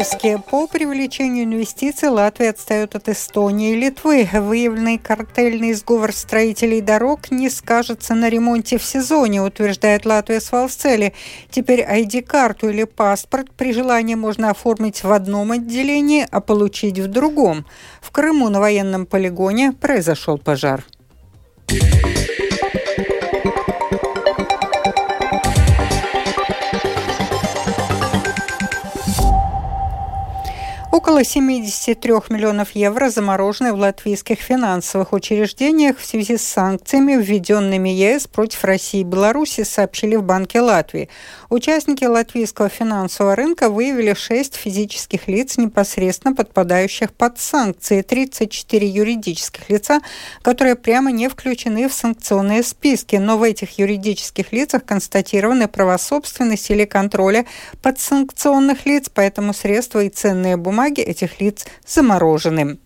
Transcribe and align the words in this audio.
выпуске. 0.00 0.38
По 0.38 0.66
привлечению 0.66 1.44
инвестиций 1.44 2.08
Латвия 2.08 2.50
отстает 2.50 2.94
от 2.94 3.08
Эстонии 3.08 3.72
и 3.72 3.76
Литвы. 3.76 4.28
Выявленный 4.32 4.98
картельный 4.98 5.72
сговор 5.74 6.12
строителей 6.12 6.80
дорог 6.80 7.30
не 7.30 7.50
скажется 7.50 8.14
на 8.14 8.28
ремонте 8.28 8.78
в 8.78 8.82
сезоне, 8.82 9.42
утверждает 9.42 10.06
Латвия 10.06 10.40
с 10.40 10.52
Валсцели. 10.52 11.12
Теперь 11.50 11.80
ID-карту 11.80 12.70
или 12.70 12.84
паспорт 12.84 13.50
при 13.52 13.72
желании 13.72 14.14
можно 14.14 14.50
оформить 14.50 15.04
в 15.04 15.12
одном 15.12 15.52
отделении, 15.52 16.26
а 16.30 16.40
получить 16.40 16.98
в 16.98 17.08
другом. 17.08 17.66
В 18.00 18.10
Крыму 18.10 18.48
на 18.48 18.60
военном 18.60 19.06
полигоне 19.06 19.72
произошел 19.72 20.38
пожар. 20.38 20.84
Около 31.20 31.32
73 31.32 32.12
миллионов 32.30 32.70
евро 32.70 33.10
заморожены 33.10 33.74
в 33.74 33.76
латвийских 33.78 34.40
финансовых 34.40 35.12
учреждениях 35.12 35.98
в 35.98 36.06
связи 36.06 36.38
с 36.38 36.42
санкциями, 36.42 37.12
введенными 37.12 37.90
ЕС 37.90 38.26
против 38.26 38.64
России 38.64 39.00
и 39.00 39.04
Беларуси, 39.04 39.64
сообщили 39.64 40.16
в 40.16 40.22
Банке 40.22 40.62
Латвии. 40.62 41.10
Участники 41.50 42.04
латвийского 42.04 42.70
финансового 42.70 43.36
рынка 43.36 43.68
выявили 43.68 44.14
6 44.14 44.54
физических 44.54 45.28
лиц, 45.28 45.58
непосредственно 45.58 46.34
подпадающих 46.34 47.12
под 47.12 47.38
санкции, 47.38 48.00
34 48.00 48.88
юридических 48.88 49.68
лица, 49.68 50.00
которые 50.40 50.74
прямо 50.74 51.10
не 51.12 51.28
включены 51.28 51.90
в 51.90 51.92
санкционные 51.92 52.62
списки, 52.62 53.16
но 53.16 53.36
в 53.36 53.42
этих 53.42 53.78
юридических 53.78 54.52
лицах 54.52 54.86
констатированы 54.86 55.68
права 55.68 55.98
собственности 55.98 56.72
или 56.72 56.86
контроля 56.86 57.44
подсанкционных 57.82 58.86
лиц, 58.86 59.10
поэтому 59.12 59.52
средства 59.52 60.02
и 60.02 60.08
ценные 60.08 60.56
бумаги 60.56 61.09
этих 61.10 61.40
лиц 61.40 61.66
заморожены. 61.86 62.78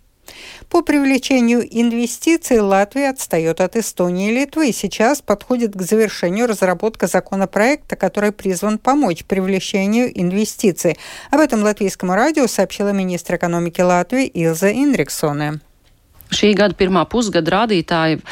По 0.70 0.82
привлечению 0.82 1.62
инвестиций 1.62 2.58
Латвия 2.60 3.10
отстает 3.10 3.60
от 3.60 3.76
Эстонии 3.76 4.30
и 4.30 4.34
Литвы. 4.34 4.72
Сейчас 4.72 5.20
подходит 5.20 5.76
к 5.76 5.82
завершению 5.82 6.46
разработка 6.46 7.06
законопроекта, 7.06 7.94
который 7.96 8.32
призван 8.32 8.78
помочь 8.78 9.24
привлечению 9.24 10.10
инвестиций. 10.18 10.96
Об 11.30 11.40
этом 11.40 11.62
латвийскому 11.62 12.14
радио 12.14 12.46
сообщила 12.46 12.88
министр 12.88 13.36
экономики 13.36 13.82
Латвии 13.82 14.26
Илза 14.26 14.72
Инриксоне. 14.72 15.60
Šī 16.34 16.54
gada 16.56 16.74
pirmā 16.74 17.04
pusgada 17.06 17.52
rādītāji 17.52 18.22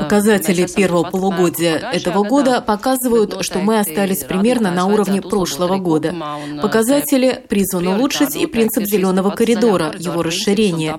Показатели 0.00 0.66
первого 0.66 1.10
полугодия 1.10 1.76
этого 1.76 2.24
года 2.24 2.60
показывают, 2.62 3.44
что 3.44 3.58
мы 3.58 3.78
остались 3.78 4.24
примерно 4.24 4.70
на 4.70 4.86
уровне 4.86 5.20
прошлого 5.20 5.76
года. 5.76 6.14
Показатели 6.62 7.44
призваны 7.48 7.90
улучшить 7.90 8.34
и 8.34 8.46
принцип 8.46 8.84
зеленого 8.84 9.30
коридора, 9.30 9.94
его 9.98 10.22
расширение. 10.22 10.98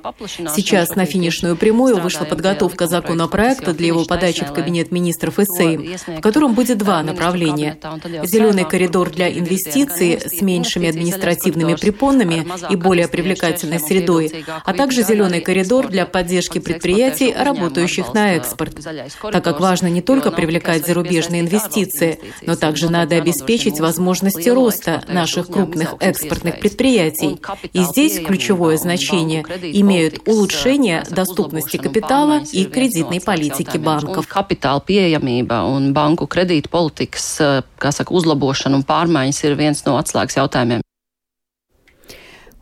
Сейчас 0.55 0.95
на 0.95 1.05
финишную 1.05 1.55
прямую 1.55 1.99
вышла 1.99 2.25
подготовка 2.25 2.87
законопроекта 2.87 3.73
для 3.73 3.87
его 3.87 4.05
подачи 4.05 4.45
в 4.45 4.53
Кабинет 4.53 4.91
министров 4.91 5.39
и 5.39 5.45
Сейм, 5.45 5.97
в 6.17 6.21
котором 6.21 6.53
будет 6.53 6.77
два 6.77 7.01
направления. 7.01 7.77
Зеленый 8.23 8.65
коридор 8.65 9.09
для 9.09 9.29
инвестиций 9.31 10.19
с 10.19 10.41
меньшими 10.41 10.89
административными 10.89 11.75
препонами 11.75 12.45
и 12.69 12.75
более 12.75 13.07
привлекательной 13.07 13.79
средой, 13.79 14.45
а 14.63 14.73
также 14.73 15.01
зеленый 15.01 15.41
коридор 15.41 15.87
для 15.87 16.05
поддержки 16.05 16.59
предприятий, 16.59 17.33
работающих 17.33 18.13
на 18.13 18.35
экспорт 18.35 18.74
так 19.31 19.43
как 19.43 19.59
важно 19.59 19.87
не 19.87 20.01
только 20.01 20.31
привлекать 20.31 20.85
зарубежные 20.85 21.41
инвестиции, 21.41 22.19
но 22.41 22.55
также 22.55 22.89
надо 22.89 23.15
обеспечить 23.15 23.79
возможности 23.79 24.49
роста 24.49 25.03
наших 25.07 25.47
крупных 25.47 25.95
экспортных 25.99 26.59
предприятий. 26.59 27.39
И 27.73 27.83
здесь 27.83 28.19
ключевое 28.19 28.77
значение 28.77 29.41
имеют 29.41 30.27
улучшение 30.27 31.03
доступности 31.09 31.77
капитала 31.77 32.41
и 32.51 32.65
кредитной 32.65 33.21
политики 33.21 33.77
банков. 33.77 34.27
Kapitāla 34.35 34.83
pieejamība 34.83 35.63
un 35.69 35.93
banku 35.95 36.27
kredīta 36.27 36.69
politikas, 36.69 37.27
kā 37.79 37.91
saka, 37.95 38.13
uzlabošana 38.13 38.81
un 38.81 38.87
pārmaiņas 38.87 39.43
ir 39.47 39.59
viens 39.59 39.85
no 39.87 39.97
atslēgas 40.01 40.41
jautājumiem. 40.41 40.84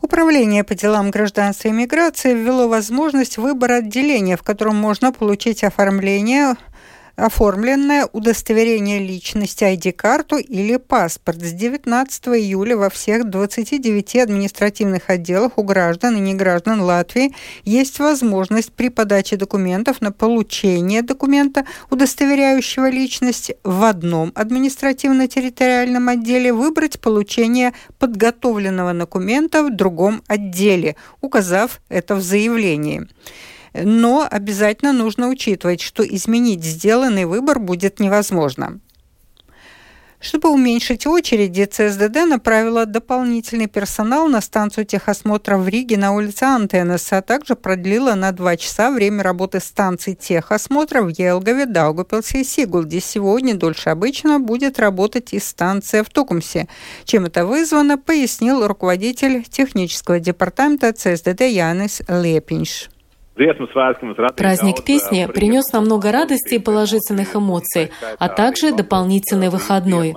Управление 0.03 0.66
по 0.66 0.75
делам 0.75 1.12
гражданства 1.12 1.69
и 1.69 1.72
миграции 1.72 2.34
ввело 2.34 2.68
возможность 2.68 3.38
выбора 3.38 3.75
отделения, 3.75 4.36
в 4.36 4.44
котором 4.44 4.75
можно 4.75 5.14
получить 5.14 5.64
оформление 5.64 6.56
оформленное 7.16 8.07
удостоверение 8.12 9.00
личности, 9.00 9.63
ID-карту 9.63 10.38
или 10.38 10.78
паспорт. 10.78 11.41
С 11.41 11.51
19 11.51 12.28
июля 12.29 12.75
во 12.75 12.90
всех 12.90 13.29
29 13.29 14.16
административных 14.16 15.09
отделах 15.09 15.57
у 15.57 15.63
граждан 15.63 16.18
и 16.18 16.19
неграждан 16.19 16.81
Латвии 16.81 17.34
есть 17.63 18.00
возможность 18.00 18.72
при 18.74 18.90
подаче 18.90 19.38
документов 19.38 20.01
на 20.01 20.12
получение 20.12 21.01
документа, 21.01 21.66
удостоверяющего 21.90 22.90
личность, 22.90 23.51
в 23.63 23.84
одном 23.84 24.31
административно-территориальном 24.35 26.09
отделе 26.09 26.51
выбрать 26.51 27.00
получение 27.00 27.74
подготовленного 28.00 28.94
документа 28.94 29.63
в 29.63 29.75
другом 29.75 30.24
отделе, 30.28 30.95
указав 31.22 31.81
это 31.90 32.16
в 32.16 32.22
заявлении 32.22 33.07
но 33.73 34.28
обязательно 34.29 34.94
нужно 34.94 35.29
учитывать, 35.29 35.81
что 35.81 36.03
изменить 36.03 36.63
сделанный 36.63 37.25
выбор 37.25 37.59
будет 37.59 38.00
невозможно. 38.00 38.79
Чтобы 40.23 40.51
уменьшить 40.51 41.06
очереди, 41.06 41.66
ЦСДД 41.66 42.25
направила 42.25 42.85
дополнительный 42.85 43.67
персонал 43.67 44.29
на 44.29 44.39
станцию 44.39 44.85
техосмотра 44.85 45.57
в 45.57 45.67
Риге 45.67 45.97
на 45.97 46.13
улице 46.13 46.44
Антенес, 46.44 47.12
а 47.12 47.22
также 47.22 47.57
продлила 47.57 48.13
на 48.13 48.31
два 48.31 48.56
часа 48.56 48.89
время 48.89 49.22
работы 49.22 49.59
станций 49.59 50.16
техосмотра 50.16 51.01
в 51.01 51.09
Елгове, 51.09 51.66
Даугапилсе 51.66 52.39
и 52.39 52.44
Сигулде. 52.45 53.01
Сегодня 53.01 53.53
дольше 53.53 53.89
обычно 53.89 54.39
будет 54.39 54.79
работать 54.79 55.33
и 55.33 55.39
станция 55.39 56.06
в 56.06 56.09
Тукумсе. 56.09 56.69
Чем 57.03 57.25
это 57.25 57.45
вызвано, 57.45 57.97
пояснил 57.97 58.66
руководитель 58.66 59.44
технического 59.44 60.22
департамента 60.22 60.94
ЦСДД 60.94 61.41
Янис 61.41 62.01
Лепинш. 62.07 62.93
Праздник 63.35 64.83
песни 64.83 65.25
принес 65.25 65.71
нам 65.71 65.85
много 65.85 66.11
радости 66.11 66.55
и 66.55 66.59
положительных 66.59 67.35
эмоций, 67.35 67.89
а 68.19 68.29
также 68.29 68.71
дополнительный 68.73 69.49
выходной. 69.49 70.13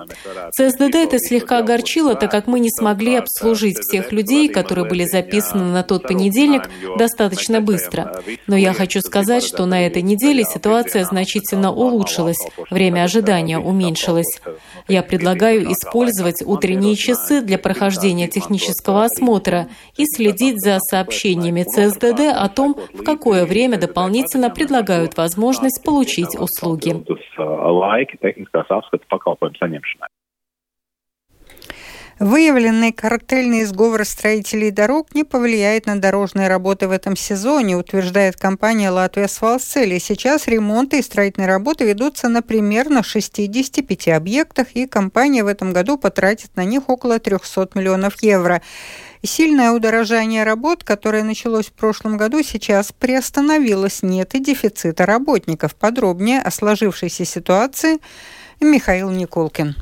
ЦСДД 0.52 0.96
это 0.96 1.18
слегка 1.18 1.58
огорчило, 1.58 2.14
так 2.14 2.30
как 2.30 2.46
мы 2.46 2.60
не 2.60 2.70
смогли 2.70 3.16
обслужить 3.16 3.78
всех 3.78 4.12
людей, 4.12 4.48
которые 4.48 4.86
были 4.86 5.04
записаны 5.04 5.72
на 5.72 5.82
тот 5.82 6.02
понедельник, 6.02 6.68
достаточно 6.98 7.62
быстро. 7.62 8.20
Но 8.46 8.54
я 8.54 8.74
хочу 8.74 9.00
сказать, 9.00 9.42
что 9.42 9.64
на 9.64 9.86
этой 9.86 10.02
неделе 10.02 10.44
ситуация 10.44 11.04
значительно 11.04 11.72
улучшилась, 11.72 12.38
время 12.70 13.04
ожидания 13.04 13.58
уменьшилось. 13.58 14.40
Я 14.88 15.02
предлагаю 15.02 15.72
использовать 15.72 16.42
утренние 16.44 16.96
часы 16.96 17.40
для 17.40 17.56
прохождения 17.56 18.28
технического 18.28 19.04
осмотра 19.04 19.68
и 19.96 20.04
следить 20.04 20.60
за 20.60 20.78
сообщениями 20.80 21.62
ЦСДД 21.62 22.36
о 22.36 22.48
том, 22.48 22.76
в 22.92 23.05
какое 23.06 23.46
время 23.46 23.78
дополнительно 23.78 24.50
предлагают 24.50 25.16
возможность 25.16 25.82
получить 25.84 26.34
услуги. 26.38 26.90
Выявленный 32.18 32.92
картельный 32.92 33.66
сговор 33.66 34.06
строителей 34.06 34.70
дорог 34.70 35.14
не 35.14 35.22
повлияет 35.22 35.84
на 35.84 36.00
дорожные 36.00 36.48
работы 36.48 36.88
в 36.88 36.90
этом 36.90 37.14
сезоне, 37.14 37.76
утверждает 37.76 38.36
компания 38.36 38.88
«Латвия 38.88 39.28
Свалцели». 39.28 39.98
Сейчас 39.98 40.46
ремонты 40.46 40.98
и 40.98 41.02
строительные 41.02 41.46
работы 41.46 41.84
ведутся 41.84 42.30
на 42.30 42.40
примерно 42.40 43.02
65 43.02 44.08
объектах, 44.08 44.68
и 44.72 44.86
компания 44.86 45.44
в 45.44 45.46
этом 45.46 45.74
году 45.74 45.98
потратит 45.98 46.56
на 46.56 46.64
них 46.64 46.88
около 46.88 47.18
300 47.18 47.68
миллионов 47.74 48.22
евро. 48.22 48.62
Сильное 49.22 49.72
удорожание 49.72 50.44
работ, 50.44 50.84
которое 50.84 51.22
началось 51.22 51.66
в 51.66 51.72
прошлом 51.72 52.16
году, 52.16 52.42
сейчас 52.42 52.92
приостановилось. 52.92 54.02
Нет 54.02 54.34
и 54.34 54.38
дефицита 54.38 55.04
работников. 55.04 55.74
Подробнее 55.74 56.40
о 56.40 56.50
сложившейся 56.50 57.26
ситуации 57.26 57.98
Михаил 58.58 59.10
Николкин. 59.10 59.76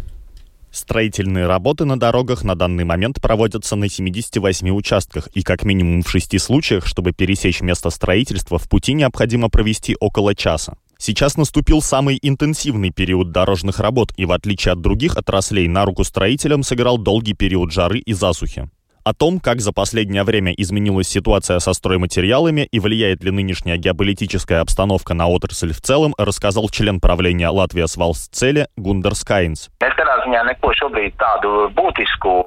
Строительные 0.75 1.47
работы 1.47 1.85
на 1.85 1.97
дорогах 1.97 2.43
на 2.43 2.56
данный 2.56 2.82
момент 2.82 3.23
проводятся 3.23 3.76
на 3.76 3.88
78 3.88 4.71
участках, 4.71 5.29
и 5.29 5.43
как 5.43 5.62
минимум 5.62 6.03
в 6.03 6.11
шести 6.11 6.37
случаях, 6.38 6.85
чтобы 6.85 7.12
пересечь 7.12 7.61
место 7.61 7.91
строительства, 7.91 8.59
в 8.59 8.69
пути 8.69 8.93
необходимо 8.93 9.50
провести 9.50 9.97
около 10.00 10.35
часа. 10.35 10.76
Сейчас 10.99 11.37
наступил 11.37 11.81
самый 11.81 12.19
интенсивный 12.21 12.91
период 12.91 13.31
дорожных 13.31 13.79
работ, 13.79 14.12
и 14.17 14.25
в 14.25 14.32
отличие 14.32 14.73
от 14.73 14.81
других 14.81 15.17
отраслей, 15.17 15.69
на 15.69 15.85
руку 15.85 16.03
строителям 16.03 16.65
сыграл 16.65 16.99
долгий 16.99 17.35
период 17.35 17.71
жары 17.71 18.00
и 18.00 18.12
засухи. 18.12 18.69
О 19.05 19.12
том, 19.12 19.38
как 19.38 19.61
за 19.61 19.73
последнее 19.73 20.25
время 20.25 20.53
изменилась 20.55 21.09
ситуация 21.09 21.59
со 21.59 21.75
стройматериалами 21.75 22.62
и 22.73 22.81
влияет 22.81 23.23
ли 23.23 23.31
нынешняя 23.31 23.76
геополитическая 23.76 24.61
обстановка 24.61 25.12
на 25.12 25.29
отрасль 25.29 25.73
в 25.75 25.81
целом, 25.82 26.15
рассказал 26.17 26.71
член 26.71 27.00
правления 27.00 27.50
Латвия 27.50 27.87
Свалсцеле 27.87 28.69
Гундер 28.76 29.15
Скайнс. 29.15 29.69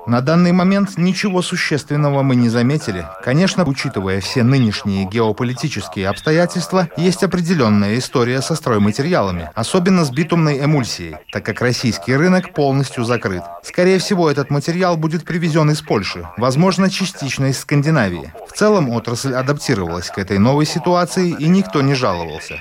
На 0.08 0.22
данный 0.22 0.52
момент 0.52 0.98
ничего 0.98 1.42
существенного 1.42 2.24
мы 2.24 2.36
не 2.36 2.50
заметили. 2.50 3.06
Конечно, 3.24 3.64
учитывая 3.66 4.20
все 4.22 4.44
нынешние 4.44 5.06
геополитические 5.06 6.10
обстоятельства, 6.10 6.88
есть 6.98 7.24
определенная 7.24 7.98
история 7.98 8.42
со 8.42 8.56
стройматериалами, 8.56 9.52
особенно 9.56 10.04
с 10.06 10.12
битумной 10.12 10.64
эмульсией, 10.64 11.18
так 11.32 11.46
как 11.46 11.62
российский 11.62 12.16
рынок 12.16 12.54
полностью 12.54 13.04
закрыт. 13.04 13.44
Скорее 13.64 14.00
всего, 14.00 14.30
этот 14.30 14.50
материал 14.50 14.98
будет 14.98 15.26
привезен 15.26 15.70
из 15.70 15.82
Польши, 15.82 16.28
возможно, 16.38 16.90
частично 16.90 17.46
из 17.46 17.60
Скандинавии. 17.60 18.34
В 18.48 18.54
целом 18.54 18.90
отрасль 18.90 19.34
адаптировалась 19.34 20.10
к 20.10 20.18
этой 20.18 20.40
новой 20.40 20.66
ситуации 20.66 21.36
и 21.38 21.48
никто 21.48 21.82
не 21.82 21.94
жаловался. 21.94 22.56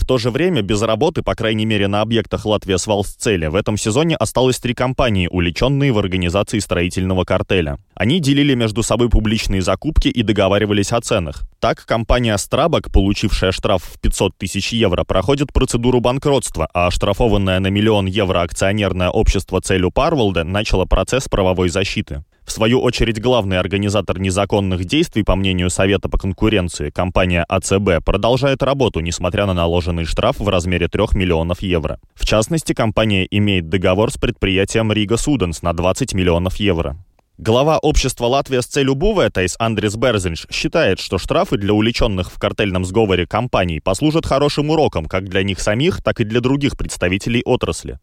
В 0.00 0.06
то 0.06 0.16
же 0.16 0.30
время 0.30 0.62
без 0.62 0.80
работы, 0.80 1.22
по 1.22 1.34
крайней 1.34 1.66
мере 1.66 1.86
на 1.86 2.00
объектах 2.00 2.46
Латвия 2.46 2.78
Свалсцели, 2.78 3.46
в 3.46 3.54
этом 3.54 3.76
сезоне 3.76 4.16
осталось 4.16 4.58
три 4.58 4.72
компании, 4.72 5.28
увлеченные 5.30 5.92
в 5.92 5.98
организации 5.98 6.58
строительного 6.58 7.24
картеля. 7.24 7.78
Они 7.94 8.18
делили 8.18 8.54
между 8.54 8.82
собой 8.82 9.10
публичные 9.10 9.60
закупки 9.60 10.08
и 10.08 10.22
договаривались 10.22 10.92
о 10.92 11.02
ценах. 11.02 11.42
Так, 11.60 11.84
компания 11.84 12.34
Strabag, 12.36 12.90
получившая 12.90 13.52
штраф 13.52 13.84
в 13.84 14.00
500 14.00 14.38
тысяч 14.38 14.72
евро, 14.72 15.04
проходит 15.04 15.52
процедуру 15.52 16.00
банкротства, 16.00 16.68
а 16.72 16.86
оштрафованное 16.86 17.60
на 17.60 17.68
миллион 17.68 18.06
евро 18.06 18.40
акционерное 18.40 19.10
общество 19.10 19.60
Целю 19.60 19.90
Парволде 19.90 20.44
начало 20.44 20.86
процесс 20.86 21.28
правовой 21.28 21.68
защиты. 21.68 22.24
В 22.50 22.52
свою 22.52 22.80
очередь, 22.80 23.20
главный 23.20 23.60
организатор 23.60 24.18
незаконных 24.18 24.84
действий, 24.84 25.22
по 25.22 25.36
мнению 25.36 25.70
Совета 25.70 26.08
по 26.08 26.18
конкуренции, 26.18 26.90
компания 26.90 27.44
АЦБ, 27.48 28.04
продолжает 28.04 28.64
работу, 28.64 28.98
несмотря 28.98 29.46
на 29.46 29.54
наложенный 29.54 30.04
штраф 30.04 30.40
в 30.40 30.48
размере 30.48 30.88
3 30.88 31.04
миллионов 31.14 31.62
евро. 31.62 32.00
В 32.12 32.26
частности, 32.26 32.72
компания 32.72 33.24
имеет 33.30 33.68
договор 33.68 34.10
с 34.10 34.16
предприятием 34.16 34.90
Рига 34.90 35.16
Суденс 35.16 35.62
на 35.62 35.72
20 35.72 36.12
миллионов 36.12 36.56
евро. 36.56 36.96
Глава 37.42 37.78
общества 37.78 38.26
«Латвия 38.26 38.60
с 38.60 38.66
целью 38.66 38.94
Бувэтайс» 38.94 39.56
Андрис 39.58 39.96
Берзинш 39.96 40.46
считает, 40.50 41.00
что 41.00 41.16
штрафы 41.16 41.56
для 41.56 41.72
уличенных 41.72 42.30
в 42.30 42.38
картельном 42.38 42.84
сговоре 42.84 43.26
компаний 43.26 43.80
послужат 43.80 44.26
хорошим 44.26 44.68
уроком 44.68 45.06
как 45.06 45.24
для 45.26 45.42
них 45.42 45.58
самих, 45.58 46.02
так 46.02 46.20
и 46.20 46.24
для 46.24 46.42
других 46.42 46.76
представителей 46.76 47.40
отрасли. 47.46 47.98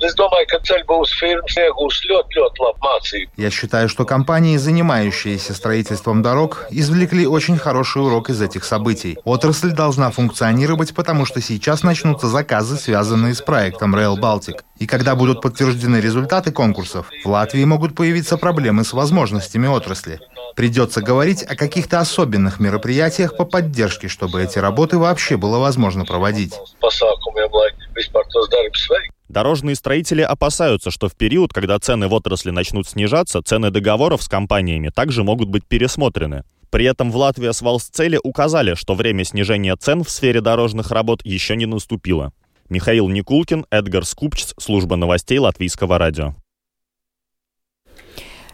Я 3.38 3.52
считаю, 3.52 3.90
что 3.90 4.06
компании, 4.06 4.58
занимающиеся 4.58 5.54
строительством 5.54 6.24
дорог, 6.24 6.66
извлекли 6.72 7.28
очень 7.28 7.60
хороший 7.60 8.02
урок 8.02 8.32
из 8.32 8.42
этих 8.42 8.64
событий. 8.64 9.20
Отрасль 9.24 9.70
должна 9.70 10.10
функционировать, 10.10 10.96
потому 10.96 11.26
что 11.26 11.42
сейчас 11.42 11.84
начнутся 11.84 12.28
заказы, 12.28 12.76
связанные 12.76 13.36
с 13.36 13.42
проектом 13.44 13.96
Rail 13.96 14.20
Baltic. 14.20 14.62
И 14.80 14.86
когда 14.86 15.16
будут 15.16 15.42
подтверждены 15.42 15.98
результаты 15.98 16.52
конкурсов, 16.52 17.10
в 17.24 17.30
Латвии 17.30 17.64
могут 17.64 17.96
появиться 17.96 18.38
проблемы 18.38 18.84
с 18.84 18.94
возможностями 18.94 19.68
отрасли. 19.68 20.20
Придется 20.56 21.02
говорить 21.02 21.44
о 21.44 21.56
каких-то 21.56 22.00
особенных 22.00 22.60
мероприятиях 22.60 23.36
по 23.36 23.46
поддержке, 23.46 24.08
чтобы 24.08 24.44
эти 24.44 24.60
работы 24.60 24.98
вообще 24.98 25.38
было 25.38 25.60
возможно 25.60 26.06
проводить. 26.06 26.54
Дорожные 29.30 29.76
строители 29.76 30.22
опасаются, 30.22 30.90
что 30.90 31.10
в 31.10 31.16
период, 31.16 31.54
когда 31.54 31.78
цены 31.80 32.08
в 32.08 32.14
отрасли 32.14 32.52
начнут 32.52 32.88
снижаться, 32.88 33.42
цены 33.44 33.72
договоров 33.72 34.24
с 34.24 34.28
компаниями 34.28 34.90
также 34.90 35.24
могут 35.24 35.50
быть 35.50 35.66
пересмотрены. 35.66 36.44
При 36.70 36.86
этом 36.86 37.12
в 37.12 37.18
Латвии 37.18 37.52
с 37.52 37.62
Валсцели 37.62 38.20
указали, 38.24 38.74
что 38.76 38.94
время 38.94 39.24
снижения 39.24 39.76
цен 39.76 40.04
в 40.04 40.10
сфере 40.10 40.42
дорожных 40.42 40.92
работ 40.92 41.22
еще 41.24 41.56
не 41.56 41.66
наступило. 41.66 42.32
Михаил 42.70 43.08
Никулкин, 43.10 43.66
Эдгар 43.70 44.06
Скупчц, 44.06 44.54
служба 44.60 44.96
новостей 44.96 45.40
Латвийского 45.40 45.98
радио. 45.98 46.36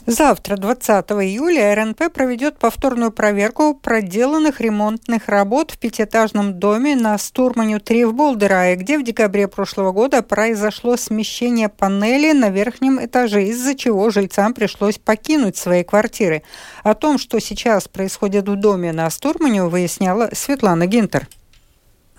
Завтра, 0.06 0.58
20 0.58 1.12
июля, 1.12 1.74
РНП 1.76 2.12
проведет 2.12 2.58
повторную 2.60 3.12
проверку 3.12 3.74
проделанных 3.74 4.60
ремонтных 4.60 5.30
работ 5.30 5.72
в 5.72 5.78
пятиэтажном 5.78 6.60
доме 6.60 6.98
на 6.98 7.18
Стурманю 7.18 7.80
3 7.80 8.06
в 8.06 8.14
Болдерае, 8.14 8.76
где 8.76 8.98
в 8.98 9.04
декабре 9.04 9.48
прошлого 9.48 9.94
года 9.94 10.22
произошло 10.22 10.98
смещение 10.98 11.70
панели 11.70 12.34
на 12.34 12.50
верхнем 12.50 13.04
этаже, 13.04 13.46
из-за 13.46 13.76
чего 13.76 14.10
жильцам 14.10 14.54
пришлось 14.54 14.98
покинуть 14.98 15.56
свои 15.56 15.86
квартиры. 15.86 16.44
О 16.84 16.96
том, 16.96 17.18
что 17.18 17.40
сейчас 17.40 17.88
происходит 17.88 18.50
в 18.50 18.58
доме 18.58 18.92
на 18.92 19.10
Стурманю, 19.10 19.70
выясняла 19.70 20.30
Светлана 20.34 20.86
Гинтер. 20.86 21.30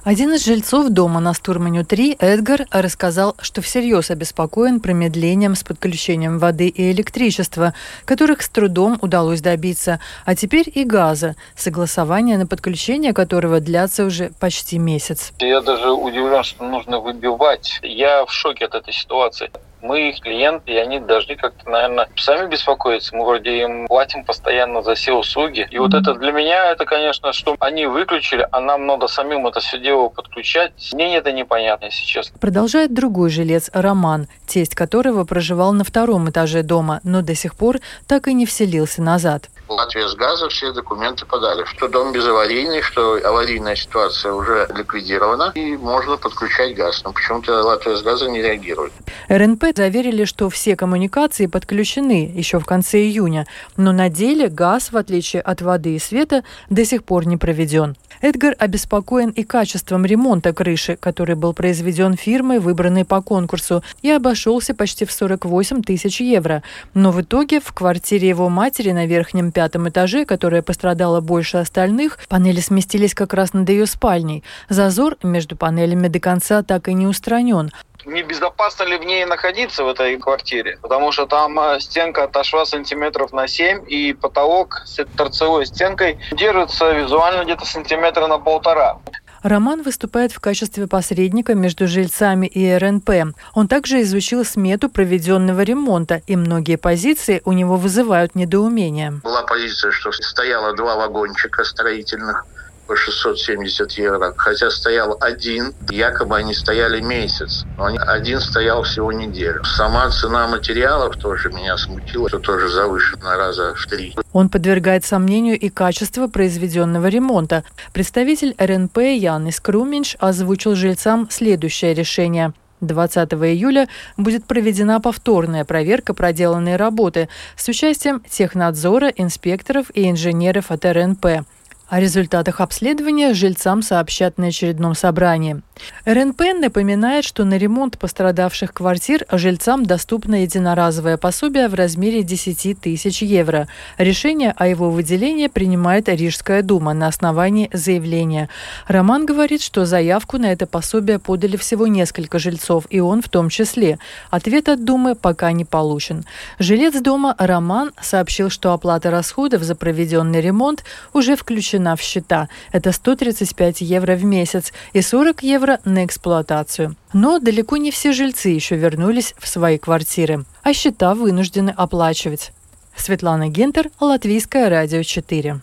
Один 0.04 0.34
из 0.34 0.44
жильцов 0.44 0.90
дома 0.90 1.18
на 1.18 1.32
Стурманю-3, 1.32 2.18
Эдгар, 2.18 2.66
рассказал, 2.70 3.34
что 3.40 3.62
всерьез 3.62 4.10
обеспокоен 4.10 4.80
промедлением 4.80 5.54
с 5.54 5.64
подключением 5.64 6.38
воды 6.38 6.68
и 6.68 6.92
электричества, 6.92 7.72
которых 8.04 8.42
с 8.42 8.50
трудом 8.50 8.98
удалось 9.00 9.40
добиться, 9.40 10.00
а 10.26 10.34
теперь 10.34 10.70
и 10.74 10.84
газа, 10.84 11.36
согласование 11.56 12.36
на 12.36 12.46
подключение 12.46 13.14
которого 13.14 13.60
длятся 13.60 14.04
уже 14.04 14.30
почти 14.38 14.78
месяц. 14.78 15.32
Я 15.38 15.62
даже 15.62 15.90
удивлен, 15.90 16.42
что 16.44 16.64
нужно 16.64 17.00
выбивать. 17.00 17.80
Я 17.82 18.26
в 18.26 18.30
шоке 18.30 18.66
от 18.66 18.74
этой 18.74 18.92
ситуации 18.92 19.50
мы 19.84 20.08
их 20.08 20.20
клиенты, 20.20 20.72
и 20.72 20.76
они 20.76 20.98
должны 20.98 21.36
как-то, 21.36 21.69
наверное, 21.69 22.08
сами 22.16 22.48
беспокоиться. 22.48 23.14
Мы 23.14 23.25
вроде 23.25 23.60
им 23.60 23.86
платим 23.86 24.25
постоянно 24.25 24.82
за 24.82 24.94
все 24.94 25.12
услуги. 25.12 25.69
И 25.70 25.78
вот 25.78 25.92
это 25.94 26.14
для 26.14 26.32
меня, 26.32 26.72
это, 26.72 26.86
конечно, 26.86 27.32
что 27.32 27.54
они 27.60 27.86
выключили, 27.86 28.48
а 28.50 28.60
нам 28.60 28.86
надо 28.86 29.06
самим 29.06 29.46
это 29.46 29.60
все 29.60 29.78
дело 29.78 30.08
подключать. 30.08 30.72
Мне 30.94 31.16
это 31.16 31.32
непонятно, 31.32 31.86
если 31.86 32.04
честно. 32.04 32.38
Продолжает 32.38 32.94
другой 32.94 33.28
жилец 33.31 33.70
Роман, 33.75 34.26
тесть 34.46 34.75
которого 34.75 35.25
проживал 35.25 35.72
на 35.75 35.84
втором 35.84 36.31
этаже 36.31 36.62
дома, 36.62 37.00
но 37.04 37.20
до 37.20 37.34
сих 37.34 37.54
пор 37.54 37.78
так 38.06 38.26
и 38.26 38.34
не 38.34 38.46
вселился 38.46 39.02
назад. 39.02 39.50
Латвия 39.69 40.08
с 40.08 40.14
газа 40.14 40.49
все 40.49 40.72
документы 40.72 41.25
подали, 41.25 41.64
что 41.64 41.88
дом 41.88 42.12
безаварийный, 42.12 42.82
что 42.82 43.14
аварийная 43.25 43.76
ситуация 43.76 44.32
уже 44.32 44.69
ликвидирована 44.75 45.52
и 45.55 45.76
можно 45.76 46.16
подключать 46.16 46.75
газ. 46.75 47.02
Но 47.05 47.12
почему-то 47.12 47.62
Латвия 47.62 47.96
с 47.96 48.02
газа 48.02 48.28
не 48.28 48.43
реагирует. 48.43 48.93
РНП 49.28 49.64
заверили, 49.75 50.25
что 50.25 50.50
все 50.50 50.76
коммуникации 50.76 51.46
подключены 51.46 52.31
еще 52.34 52.58
в 52.61 52.66
конце 52.66 52.99
июня, 52.99 53.46
но 53.76 53.93
на 53.93 54.11
деле 54.11 54.49
газ, 54.49 54.93
в 54.93 54.96
отличие 54.96 55.40
от 55.40 55.62
воды 55.62 55.96
и 55.96 55.99
света, 55.99 56.44
до 56.69 56.84
сих 56.84 57.05
пор 57.05 57.26
не 57.26 57.37
проведен. 57.37 57.96
Эдгар 58.20 58.55
обеспокоен 58.58 59.31
и 59.31 59.44
качеством 59.44 60.05
ремонта 60.06 60.52
крыши, 60.52 60.96
который 60.96 61.37
был 61.37 61.52
произведен 61.52 62.17
фирмой, 62.17 62.58
выбранной 62.58 63.05
по 63.05 63.20
конкурсу, 63.20 63.82
и 64.03 64.10
обошелся 64.10 64.74
почти 64.74 65.05
в 65.05 65.12
48 65.12 65.82
тысяч 65.82 66.20
евро. 66.20 66.62
Но 66.94 67.10
в 67.10 67.20
итоге 67.20 67.60
в 67.60 67.72
квартире 67.72 68.29
его 68.29 68.48
матери 68.48 68.93
на 68.93 69.06
верхнем 69.06 69.53
пятом 69.55 69.89
этаже, 69.89 70.27
которая 70.27 70.61
пострадала 70.61 71.20
больше 71.20 71.56
остальных, 71.56 72.19
панели 72.29 72.61
сместились 72.61 73.15
как 73.15 73.32
раз 73.32 73.55
над 73.55 73.69
ее 73.70 73.87
спальней. 73.87 74.44
Зазор 74.69 75.17
между 75.23 75.56
панелями 75.56 76.08
до 76.08 76.20
конца 76.20 76.63
так 76.63 76.89
и 76.89 76.94
не 76.94 77.06
устранен 77.06 77.70
небезопасно 78.06 78.84
ли 78.84 78.99
в 78.99 79.05
ней 79.05 79.25
находиться 79.25 79.84
в 79.84 79.89
этой 79.89 80.19
квартире, 80.19 80.79
потому 80.82 81.13
что 81.13 81.27
там 81.27 81.58
э, 81.58 81.81
стенка 81.81 82.25
отошла 82.25 82.67
сантиметров 82.67 83.32
на 83.32 83.49
7, 83.49 83.84
и 83.89 84.13
потолок 84.13 84.82
с 84.84 85.05
торцевой 85.17 85.67
стенкой 85.67 86.19
держится 86.32 86.93
визуально 86.93 87.44
где-то 87.44 87.65
сантиметра 87.65 88.27
на 88.27 88.39
полтора. 88.39 88.99
Роман 89.44 89.82
выступает 89.82 90.32
в 90.32 90.41
качестве 90.41 90.86
посредника 90.86 91.55
между 91.55 91.86
жильцами 91.86 92.46
и 92.46 92.74
РНП. 92.79 93.36
Он 93.53 93.69
также 93.69 94.01
изучил 94.01 94.43
смету 94.43 94.89
проведенного 94.89 95.60
ремонта, 95.60 96.22
и 96.27 96.34
многие 96.34 96.79
позиции 96.79 97.43
у 97.44 97.53
него 97.53 97.77
вызывают 97.77 98.34
недоумение. 98.34 99.20
Была 99.22 99.43
позиция, 99.43 99.93
что 99.93 100.13
стояло 100.13 100.74
два 100.74 100.96
вагончика 100.96 101.63
строительных, 101.63 102.46
по 102.86 102.96
670 102.96 103.93
евро, 103.93 104.32
хотя 104.36 104.70
стоял 104.70 105.17
один, 105.20 105.74
якобы 105.91 106.36
они 106.36 106.55
стояли 106.55 107.00
месяц, 107.00 107.64
но 107.76 107.86
один 107.86 108.41
стоял 108.41 108.82
всего 108.82 109.12
неделю. 109.12 109.62
Сама 109.64 110.10
цена 110.10 110.46
материалов 110.48 111.17
тоже 111.17 111.50
меня 111.50 111.76
смутила, 111.76 112.29
что 112.29 112.38
тоже 112.38 112.69
завышена 112.69 113.36
раза 113.36 113.74
в 113.74 113.86
три. 113.86 114.14
Он 114.32 114.48
подвергает 114.48 115.05
сомнению 115.05 115.58
и 115.58 115.69
качество 115.69 116.26
произведенного 116.29 117.06
ремонта. 117.06 117.64
Представитель 117.93 118.55
РНП 118.58 118.98
Янис 118.98 119.60
Круминш 119.60 120.17
озвучил 120.19 120.74
жильцам 120.74 121.29
следующее 121.31 121.94
решение– 121.94 122.53
20 122.86 123.32
июля 123.32 123.88
будет 124.17 124.44
проведена 124.44 125.00
повторная 125.00 125.64
проверка 125.64 126.14
проделанной 126.14 126.76
работы 126.76 127.29
с 127.56 127.69
участием 127.69 128.22
технадзора, 128.29 129.08
инспекторов 129.08 129.86
и 129.94 130.10
инженеров 130.10 130.70
от 130.70 130.84
РНП. 130.84 131.46
О 131.94 132.01
результатах 132.01 132.60
обследования 132.60 133.34
жильцам 133.34 133.81
сообщат 133.81 134.36
на 134.36 134.48
очередном 134.48 134.96
собрании. 134.96 135.63
РНП 136.05 136.41
напоминает, 136.60 137.24
что 137.24 137.44
на 137.44 137.56
ремонт 137.56 138.01
пострадавших 138.01 138.72
квартир 138.74 139.24
жильцам 139.31 139.86
доступно 139.86 140.43
единоразовое 140.43 141.19
пособие 141.19 141.69
в 141.69 141.74
размере 141.74 142.24
10 142.24 142.81
тысяч 142.81 143.22
евро. 143.22 143.69
Решение 143.96 144.53
о 144.56 144.67
его 144.67 144.91
выделении 144.91 145.46
принимает 145.46 146.08
Рижская 146.08 146.63
дума 146.63 146.94
на 146.94 147.06
основании 147.06 147.70
заявления. 147.72 148.48
Роман 148.89 149.24
говорит, 149.24 149.63
что 149.63 149.84
заявку 149.84 150.39
на 150.39 150.46
это 150.46 150.67
пособие 150.67 151.20
подали 151.20 151.56
всего 151.56 151.86
несколько 151.86 152.41
жильцов, 152.41 152.86
и 152.91 152.98
он 152.98 153.22
в 153.22 153.29
том 153.29 153.48
числе. 153.51 154.01
Ответ 154.31 154.69
от 154.69 154.84
Думы 154.84 155.15
пока 155.15 155.53
не 155.53 155.65
получен. 155.65 156.24
Жилец 156.58 157.01
дома 157.01 157.36
Роман 157.39 157.93
сообщил, 158.01 158.51
что 158.51 158.72
оплата 158.72 159.13
расходов 159.13 159.63
за 159.63 159.77
проведенный 159.77 160.41
ремонт 160.41 160.82
уже 161.13 161.36
включена 161.36 161.83
в 161.94 162.00
счета. 162.00 162.48
Это 162.72 162.93
135 162.93 163.82
евро 163.82 164.17
в 164.17 164.24
месяц 164.24 164.72
и 164.93 165.03
40 165.03 165.43
евро 165.43 165.81
на 165.84 166.05
эксплуатацию. 166.05 166.96
Но 167.12 167.38
далеко 167.38 167.76
не 167.76 167.91
все 167.91 168.12
жильцы 168.12 168.48
еще 168.48 168.76
вернулись 168.76 169.34
в 169.38 169.46
свои 169.46 169.79
квартиры, 169.79 170.44
а 170.62 170.72
счета 170.72 171.14
вынуждены 171.14 171.74
оплачивать. 171.76 172.53
Светлана 172.96 173.48
Гентер, 173.48 173.91
Латвийское 174.00 174.69
радио 174.69 175.03
4. 175.03 175.60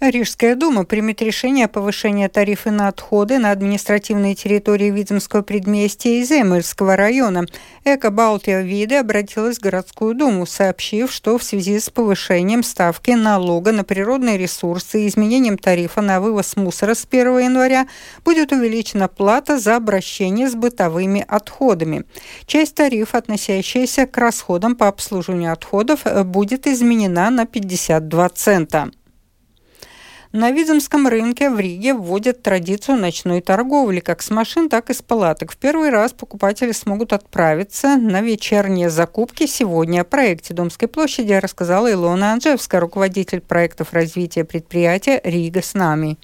Рижская 0.00 0.54
дума 0.54 0.84
примет 0.84 1.20
решение 1.22 1.64
о 1.64 1.68
повышении 1.68 2.28
тарифа 2.28 2.70
на 2.70 2.86
отходы 2.86 3.40
на 3.40 3.50
административной 3.50 4.36
территории 4.36 4.92
Видземского 4.92 5.42
предместья 5.42 6.10
и 6.10 6.22
Земельского 6.22 6.94
района. 6.94 7.46
Эко 7.84 8.12
Балтия 8.12 8.60
Виды 8.60 8.94
обратилась 8.94 9.58
в 9.58 9.60
городскую 9.60 10.14
думу, 10.14 10.46
сообщив, 10.46 11.10
что 11.10 11.36
в 11.36 11.42
связи 11.42 11.80
с 11.80 11.90
повышением 11.90 12.62
ставки 12.62 13.10
налога 13.10 13.72
на 13.72 13.82
природные 13.82 14.38
ресурсы 14.38 15.02
и 15.02 15.08
изменением 15.08 15.58
тарифа 15.58 16.00
на 16.00 16.20
вывоз 16.20 16.54
мусора 16.54 16.94
с 16.94 17.04
1 17.04 17.38
января 17.40 17.88
будет 18.24 18.52
увеличена 18.52 19.08
плата 19.08 19.58
за 19.58 19.74
обращение 19.74 20.48
с 20.48 20.54
бытовыми 20.54 21.24
отходами. 21.26 22.04
Часть 22.46 22.76
тарифа, 22.76 23.18
относящаяся 23.18 24.06
к 24.06 24.16
расходам 24.16 24.76
по 24.76 24.86
обслуживанию 24.86 25.52
отходов, 25.52 26.04
будет 26.24 26.68
изменена 26.68 27.30
на 27.30 27.46
52 27.46 28.28
цента. 28.28 28.92
На 30.32 30.50
Видземском 30.50 31.08
рынке 31.08 31.48
в 31.48 31.58
Риге 31.58 31.94
вводят 31.94 32.42
традицию 32.42 32.98
ночной 32.98 33.40
торговли 33.40 34.00
как 34.00 34.20
с 34.20 34.28
машин, 34.28 34.68
так 34.68 34.90
и 34.90 34.94
с 34.94 35.00
палаток. 35.00 35.52
В 35.52 35.56
первый 35.56 35.88
раз 35.88 36.12
покупатели 36.12 36.72
смогут 36.72 37.14
отправиться 37.14 37.96
на 37.96 38.20
вечерние 38.20 38.90
закупки 38.90 39.46
сегодня. 39.46 40.02
О 40.02 40.04
проекте 40.04 40.52
Домской 40.52 40.86
площади 40.86 41.32
рассказала 41.32 41.90
Илона 41.90 42.32
Анжевская, 42.34 42.78
руководитель 42.78 43.40
проектов 43.40 43.94
развития 43.94 44.44
предприятия 44.44 45.18
«Рига 45.24 45.62
с 45.62 45.72
нами». 45.72 46.18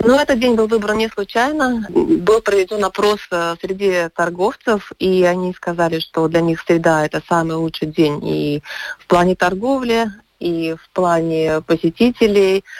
Ну, 0.00 0.16
этот 0.16 0.40
день 0.40 0.56
был 0.56 0.66
выбран 0.66 0.98
не 0.98 1.08
случайно. 1.08 1.86
Был 1.90 2.40
проведен 2.40 2.84
опрос 2.84 3.20
э, 3.30 3.54
среди 3.60 4.08
торговцев, 4.16 4.90
и 4.98 5.22
они 5.22 5.54
сказали, 5.54 6.00
что 6.00 6.26
для 6.26 6.40
них 6.40 6.64
среда– 6.66 7.04
это 7.06 7.22
самый 7.28 7.56
лучший 7.56 7.88
день 7.88 8.26
и 8.26 8.62
в 8.98 9.06
плане 9.06 9.36
торговли, 9.36 10.10
и 10.40 10.74
в 10.74 10.90
плане 10.94 11.60
посетителей– 11.60 12.64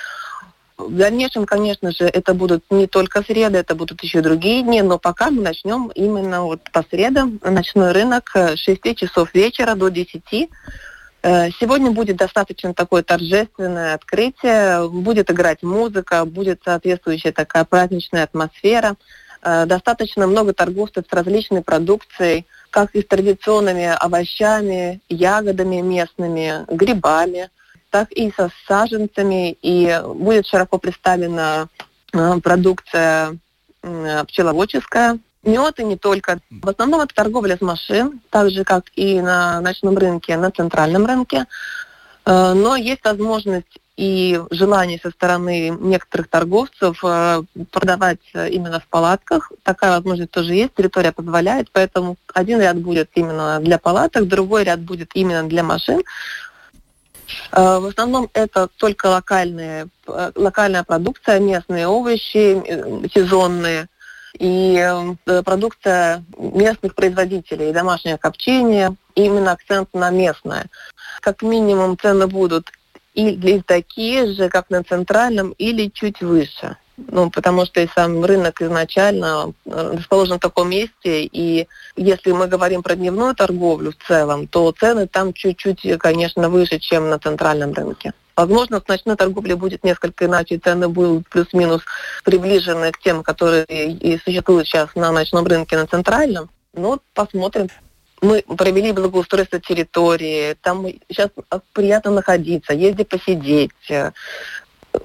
в 0.88 0.96
дальнейшем, 0.96 1.46
конечно 1.46 1.90
же, 1.92 2.04
это 2.04 2.34
будут 2.34 2.64
не 2.70 2.86
только 2.86 3.22
среды, 3.22 3.58
это 3.58 3.74
будут 3.74 4.02
еще 4.02 4.20
другие 4.20 4.62
дни, 4.62 4.82
но 4.82 4.98
пока 4.98 5.30
мы 5.30 5.42
начнем 5.42 5.88
именно 5.94 6.42
вот 6.42 6.70
по 6.70 6.84
средам 6.90 7.40
ночной 7.42 7.92
рынок 7.92 8.30
с 8.34 8.56
6 8.56 8.96
часов 8.96 9.34
вечера 9.34 9.74
до 9.74 9.88
10. 9.88 10.50
Э, 11.22 11.50
сегодня 11.60 11.90
будет 11.90 12.16
достаточно 12.16 12.74
такое 12.74 13.02
торжественное 13.02 13.94
открытие, 13.94 14.88
будет 14.88 15.30
играть 15.30 15.62
музыка, 15.62 16.24
будет 16.24 16.62
соответствующая 16.64 17.32
такая 17.32 17.64
праздничная 17.64 18.24
атмосфера. 18.24 18.96
Э, 19.42 19.66
достаточно 19.66 20.26
много 20.26 20.52
торговцев 20.52 21.04
с 21.08 21.12
различной 21.12 21.62
продукцией, 21.62 22.46
как 22.70 22.94
и 22.94 23.02
с 23.02 23.06
традиционными 23.06 23.86
овощами, 23.86 25.00
ягодами 25.08 25.80
местными, 25.80 26.64
грибами– 26.68 27.50
так 27.90 28.10
и 28.12 28.32
со 28.36 28.50
саженцами, 28.66 29.56
и 29.62 30.00
будет 30.14 30.46
широко 30.46 30.78
представлена 30.78 31.68
э, 32.12 32.40
продукция 32.42 33.36
пчеловодческая, 33.82 35.18
мед 35.42 35.80
и 35.80 35.84
не 35.84 35.96
только. 35.96 36.40
В 36.50 36.68
основном 36.68 37.00
это 37.00 37.14
торговля 37.14 37.56
с 37.56 37.60
машин, 37.60 38.20
так 38.30 38.50
же 38.50 38.64
как 38.64 38.84
и 38.94 39.20
на 39.20 39.60
ночном 39.60 39.96
рынке, 39.96 40.36
на 40.36 40.50
центральном 40.50 41.06
рынке. 41.06 41.46
Э, 42.26 42.52
но 42.54 42.76
есть 42.76 43.04
возможность 43.04 43.78
и 43.96 44.40
желание 44.50 44.98
со 45.02 45.10
стороны 45.10 45.76
некоторых 45.78 46.28
торговцев 46.28 47.00
э, 47.04 47.42
продавать 47.70 48.20
именно 48.34 48.80
в 48.80 48.86
палатках. 48.88 49.52
Такая 49.62 49.90
возможность 49.90 50.30
тоже 50.30 50.54
есть, 50.54 50.74
территория 50.74 51.12
позволяет, 51.12 51.70
поэтому 51.72 52.16
один 52.34 52.60
ряд 52.60 52.78
будет 52.78 53.10
именно 53.14 53.60
для 53.60 53.78
палаток, 53.78 54.26
другой 54.26 54.64
ряд 54.64 54.80
будет 54.80 55.10
именно 55.14 55.48
для 55.48 55.62
машин. 55.62 56.02
Э, 57.52 57.78
в 57.78 57.86
основном 57.86 58.28
это 58.32 58.68
только 58.76 59.06
локальные, 59.06 59.88
э, 60.06 60.32
локальная 60.34 60.84
продукция, 60.84 61.40
местные 61.40 61.86
овощи, 61.86 62.62
э, 62.64 63.08
сезонные 63.14 63.88
и 64.38 64.88
продукция 65.44 66.24
местных 66.38 66.94
производителей, 66.94 67.72
домашнее 67.72 68.16
копчение, 68.16 68.94
именно 69.16 69.52
акцент 69.52 69.92
на 69.92 70.10
местное. 70.10 70.66
Как 71.20 71.42
минимум 71.42 71.98
цены 71.98 72.28
будут 72.28 72.70
или 73.14 73.60
такие 73.66 74.32
же, 74.32 74.48
как 74.48 74.70
на 74.70 74.84
центральном, 74.84 75.50
или 75.58 75.88
чуть 75.88 76.20
выше 76.20 76.76
ну, 77.08 77.30
потому 77.30 77.64
что 77.66 77.80
и 77.80 77.88
сам 77.94 78.24
рынок 78.24 78.62
изначально 78.62 79.52
э, 79.66 79.96
расположен 79.96 80.36
в 80.36 80.40
таком 80.40 80.70
месте, 80.70 81.24
и 81.24 81.66
если 81.96 82.32
мы 82.32 82.46
говорим 82.46 82.82
про 82.82 82.96
дневную 82.96 83.34
торговлю 83.34 83.92
в 83.92 84.06
целом, 84.06 84.46
то 84.46 84.72
цены 84.72 85.06
там 85.06 85.32
чуть-чуть, 85.32 85.98
конечно, 85.98 86.48
выше, 86.48 86.78
чем 86.78 87.08
на 87.08 87.18
центральном 87.18 87.72
рынке. 87.72 88.12
Возможно, 88.36 88.80
с 88.80 88.88
ночной 88.88 89.16
торговлей 89.16 89.54
будет 89.54 89.84
несколько 89.84 90.24
иначе, 90.24 90.58
цены 90.58 90.88
будут 90.88 91.28
плюс-минус 91.28 91.82
приближены 92.24 92.92
к 92.92 92.98
тем, 92.98 93.22
которые 93.22 93.64
и 93.66 94.18
существуют 94.24 94.66
сейчас 94.66 94.88
на 94.94 95.12
ночном 95.12 95.46
рынке, 95.46 95.76
на 95.76 95.86
центральном. 95.86 96.48
Ну, 96.72 97.00
посмотрим. 97.14 97.68
Мы 98.22 98.42
провели 98.42 98.92
благоустройство 98.92 99.60
территории, 99.60 100.54
там 100.62 100.86
сейчас 101.08 101.30
приятно 101.72 102.10
находиться, 102.10 102.74
где 102.74 103.04
посидеть, 103.04 103.72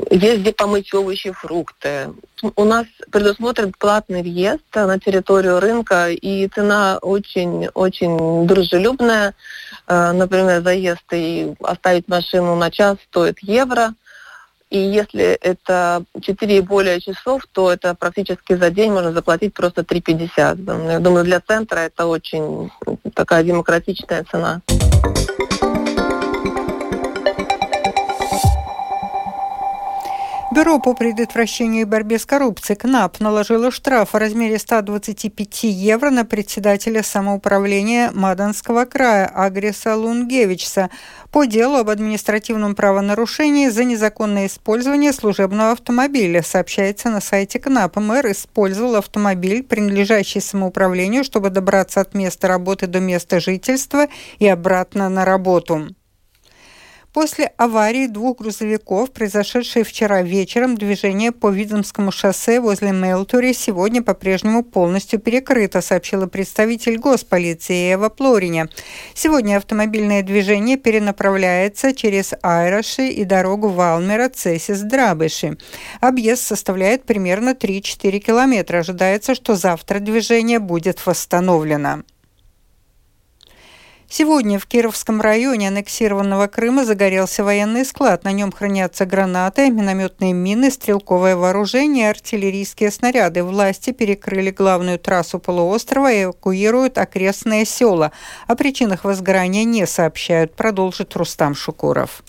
есть 0.09 0.41
где 0.41 0.53
помыть 0.53 0.93
овощи, 0.93 1.31
фрукты. 1.31 2.09
У 2.55 2.63
нас 2.63 2.85
предусмотрен 3.11 3.73
платный 3.77 4.21
въезд 4.21 4.63
на 4.73 4.99
территорию 4.99 5.59
рынка, 5.59 6.09
и 6.09 6.47
цена 6.47 6.97
очень-очень 7.01 8.47
дружелюбная. 8.47 9.33
Э, 9.87 10.11
например, 10.11 10.61
заезд 10.61 11.05
и 11.11 11.53
оставить 11.61 12.07
машину 12.07 12.55
на 12.55 12.71
час 12.71 12.97
стоит 13.09 13.39
евро. 13.41 13.93
И 14.69 14.79
если 14.79 15.23
это 15.23 16.03
4 16.19 16.57
и 16.57 16.61
более 16.61 16.99
часов, 16.99 17.43
то 17.51 17.71
это 17.71 17.93
практически 17.93 18.55
за 18.55 18.71
день 18.71 18.91
можно 18.91 19.13
заплатить 19.13 19.53
просто 19.53 19.81
3,50. 19.83 20.91
Я 20.91 20.99
думаю, 20.99 21.23
для 21.23 21.39
центра 21.39 21.79
это 21.79 22.07
очень 22.07 22.71
такая 23.13 23.43
демократичная 23.43 24.25
цена. 24.29 24.61
По 30.83 30.93
предотвращению 30.93 31.81
и 31.81 31.85
борьбе 31.85 32.19
с 32.19 32.25
коррупцией 32.25 32.77
КНАП 32.77 33.19
наложило 33.19 33.71
штраф 33.71 34.13
в 34.13 34.17
размере 34.17 34.59
125 34.59 35.63
евро 35.63 36.09
на 36.09 36.25
председателя 36.25 37.01
самоуправления 37.01 38.11
Маданского 38.11 38.85
края 38.85 39.25
Агриса 39.33 39.95
Лунгевичса 39.95 40.89
по 41.31 41.45
делу 41.45 41.77
об 41.77 41.89
административном 41.89 42.75
правонарушении 42.75 43.69
за 43.69 43.83
незаконное 43.83 44.47
использование 44.47 45.13
служебного 45.13 45.71
автомобиля, 45.71 46.43
сообщается 46.43 47.09
на 47.09 47.21
сайте 47.21 47.57
КНАП. 47.57 47.97
Мэр 47.97 48.31
использовал 48.31 48.95
автомобиль, 48.95 49.63
принадлежащий 49.63 50.41
самоуправлению, 50.41 51.23
чтобы 51.23 51.49
добраться 51.49 52.01
от 52.01 52.13
места 52.13 52.47
работы 52.47 52.87
до 52.87 52.99
места 52.99 53.39
жительства 53.39 54.07
и 54.39 54.47
обратно 54.47 55.09
на 55.09 55.25
работу. 55.25 55.89
После 57.15 57.45
аварии 57.55 58.07
двух 58.07 58.39
грузовиков, 58.39 59.09
произошедшей 59.09 59.83
вчера 59.83 60.21
вечером, 60.21 60.75
движение 60.75 61.31
по 61.31 61.49
Видземскому 61.49 62.11
шоссе 62.11 62.59
возле 62.59 62.91
Мелтури 62.91 63.53
сегодня 63.53 64.03
по-прежнему 64.03 64.65
полностью 64.65 65.21
перекрыто, 65.21 65.79
сообщила 65.79 66.27
представитель 66.27 66.97
госполиции 66.97 67.93
Эва 67.93 68.09
Плориня. 68.09 68.67
Сегодня 69.13 69.55
автомобильное 69.55 70.23
движение 70.23 70.75
перенаправляется 70.75 71.93
через 71.93 72.33
Айраши 72.41 73.07
и 73.07 73.23
дорогу 73.23 73.69
Валмера 73.69 74.27
Цесис-Драбыши. 74.27 75.57
Объезд 76.01 76.41
составляет 76.41 77.05
примерно 77.05 77.51
3-4 77.51 78.19
километра. 78.19 78.79
Ожидается, 78.79 79.35
что 79.35 79.55
завтра 79.55 80.01
движение 80.01 80.59
будет 80.59 81.05
восстановлено. 81.05 82.03
Сегодня 84.07 84.59
в 84.59 84.67
Кировском 84.67 85.19
районе 85.19 85.69
аннексированного 85.69 86.47
Крыма 86.47 86.85
загорелся 86.85 87.43
военный 87.43 87.83
склад. 87.83 88.23
На 88.23 88.31
нем 88.31 88.51
хранятся 88.51 89.05
гранаты, 89.05 89.71
минометные 89.71 90.31
мины, 90.31 90.69
стрелковое 90.69 91.35
вооружение 91.35 92.11
артиллерийские 92.11 92.91
снаряды. 92.91 93.43
Власти 93.43 93.91
перекрыли 93.91 94.51
главную 94.51 94.99
трассу 94.99 95.39
полуострова 95.39 96.11
и 96.11 96.23
эвакуируют 96.23 96.97
окрестные 96.97 97.65
села. 97.65 98.11
О 98.47 98.55
причинах 98.55 99.03
возгорания 99.03 99.63
не 99.63 99.87
сообщают, 99.87 100.55
продолжит 100.55 101.15
Рустам 101.15 101.55
Шукуров. 101.55 102.23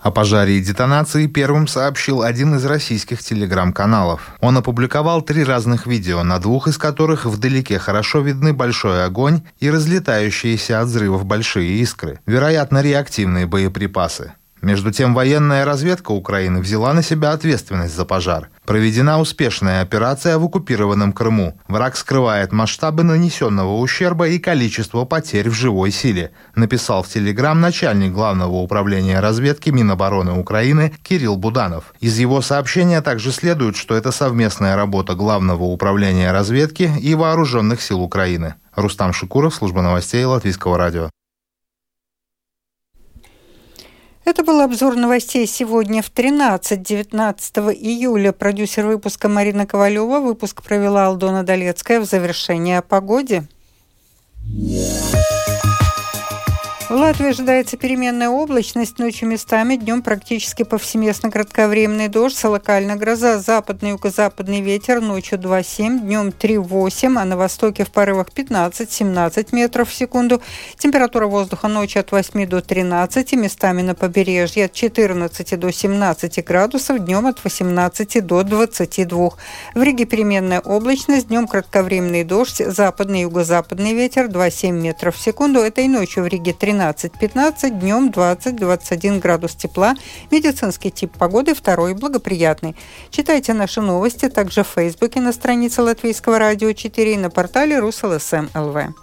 О 0.00 0.10
пожаре 0.10 0.58
и 0.58 0.62
детонации 0.62 1.26
первым 1.26 1.66
сообщил 1.66 2.22
один 2.22 2.54
из 2.54 2.64
российских 2.64 3.22
телеграм-каналов. 3.22 4.30
Он 4.40 4.56
опубликовал 4.56 5.20
три 5.20 5.44
разных 5.44 5.86
видео, 5.86 6.22
на 6.22 6.38
двух 6.38 6.68
из 6.68 6.78
которых 6.78 7.26
вдалеке 7.26 7.78
хорошо 7.78 8.20
видны 8.20 8.54
большой 8.54 9.04
огонь 9.04 9.42
и 9.58 9.70
разлетающиеся 9.70 10.80
от 10.80 10.88
взрывов 10.88 11.26
большие 11.26 11.80
искры. 11.80 12.18
Вероятно, 12.24 12.80
реактивные 12.80 13.46
боеприпасы. 13.46 14.32
Между 14.62 14.92
тем, 14.92 15.14
военная 15.14 15.64
разведка 15.64 16.10
Украины 16.10 16.60
взяла 16.60 16.92
на 16.92 17.02
себя 17.02 17.32
ответственность 17.32 17.94
за 17.96 18.04
пожар. 18.04 18.50
Проведена 18.66 19.18
успешная 19.18 19.80
операция 19.80 20.38
в 20.38 20.44
оккупированном 20.44 21.12
Крыму. 21.12 21.58
Враг 21.66 21.96
скрывает 21.96 22.52
масштабы 22.52 23.02
нанесенного 23.02 23.78
ущерба 23.78 24.28
и 24.28 24.38
количество 24.38 25.04
потерь 25.06 25.48
в 25.48 25.54
живой 25.54 25.90
силе, 25.90 26.32
написал 26.54 27.02
в 27.02 27.08
Телеграм 27.08 27.58
начальник 27.58 28.12
Главного 28.12 28.56
управления 28.56 29.20
разведки 29.20 29.70
Минобороны 29.70 30.32
Украины 30.32 30.92
Кирилл 31.02 31.36
Буданов. 31.36 31.94
Из 32.00 32.18
его 32.18 32.42
сообщения 32.42 33.00
также 33.00 33.32
следует, 33.32 33.76
что 33.76 33.94
это 33.94 34.12
совместная 34.12 34.76
работа 34.76 35.14
Главного 35.14 35.64
управления 35.64 36.32
разведки 36.32 36.90
и 37.00 37.14
Вооруженных 37.14 37.80
сил 37.80 38.02
Украины. 38.02 38.56
Рустам 38.74 39.12
Шикуров, 39.12 39.54
служба 39.54 39.80
новостей 39.80 40.24
Латвийского 40.24 40.76
радио. 40.76 41.10
Это 44.24 44.44
был 44.44 44.60
обзор 44.60 44.96
новостей 44.96 45.46
сегодня 45.46 46.02
в 46.02 46.12
13-19 46.12 47.72
июля. 47.74 48.32
Продюсер 48.32 48.86
выпуска 48.86 49.28
Марина 49.28 49.66
Ковалева. 49.66 50.20
Выпуск 50.20 50.62
провела 50.62 51.06
Алдона 51.06 51.42
Долецкая 51.42 52.00
в 52.00 52.04
завершение 52.04 52.78
о 52.78 52.82
погоде. 52.82 53.48
Yeah. 54.46 55.29
В 56.90 56.94
Латвии 56.94 57.28
ожидается 57.28 57.76
переменная 57.76 58.30
облачность, 58.30 58.98
ночью 58.98 59.28
местами, 59.28 59.76
днем 59.76 60.02
практически 60.02 60.64
повсеместно 60.64 61.30
кратковременный 61.30 62.08
дождь, 62.08 62.42
локально 62.42 62.96
гроза, 62.96 63.38
западный 63.38 63.90
юго-западный 63.90 64.60
ветер, 64.60 65.00
ночью 65.00 65.38
2,7, 65.38 66.00
днем 66.00 66.30
3,8, 66.30 67.16
а 67.16 67.24
на 67.24 67.36
востоке 67.36 67.84
в 67.84 67.92
порывах 67.92 68.30
15-17 68.34 69.50
метров 69.52 69.88
в 69.88 69.94
секунду. 69.94 70.42
Температура 70.78 71.28
воздуха 71.28 71.68
ночью 71.68 72.00
от 72.00 72.10
8 72.10 72.44
до 72.48 72.60
13, 72.60 73.34
местами 73.34 73.82
на 73.82 73.94
побережье 73.94 74.64
от 74.64 74.72
14 74.72 75.60
до 75.60 75.70
17 75.70 76.44
градусов, 76.44 76.98
днем 77.04 77.24
от 77.28 77.44
18 77.44 78.26
до 78.26 78.42
22. 78.42 79.30
В 79.76 79.80
Риге 79.80 80.06
переменная 80.06 80.58
облачность, 80.58 81.28
днем 81.28 81.46
кратковременный 81.46 82.24
дождь, 82.24 82.60
западный 82.66 83.20
юго-западный 83.20 83.94
ветер 83.94 84.26
2,7 84.26 84.72
метров 84.72 85.14
в 85.14 85.20
секунду. 85.20 85.60
Этой 85.60 85.86
ночью 85.86 86.24
в 86.24 86.26
Риге 86.26 86.52
13 86.52 86.79
12-15, 86.80 87.78
днем 87.78 88.08
20-21 88.08 89.20
градус 89.20 89.54
тепла. 89.54 89.94
Медицинский 90.30 90.90
тип 90.90 91.12
погоды 91.18 91.54
второй 91.54 91.94
благоприятный. 91.94 92.74
Читайте 93.10 93.52
наши 93.52 93.80
новости 93.80 94.28
также 94.28 94.64
в 94.64 94.68
Фейсбуке 94.68 95.20
на 95.20 95.32
странице 95.32 95.82
Латвийского 95.82 96.38
радио 96.38 96.72
4 96.72 97.14
и 97.14 97.16
на 97.18 97.30
портале 97.30 97.78
rus.lsm.lv. 97.78 98.94